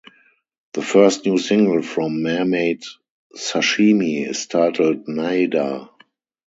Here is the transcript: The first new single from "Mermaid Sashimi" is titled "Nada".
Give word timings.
The 0.73 0.81
first 0.81 1.27
new 1.27 1.37
single 1.37 1.83
from 1.83 2.23
"Mermaid 2.23 2.81
Sashimi" 3.37 4.27
is 4.27 4.47
titled 4.47 5.07
"Nada". 5.07 5.91